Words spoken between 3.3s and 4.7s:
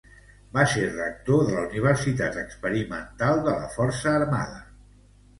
de la Força Armada.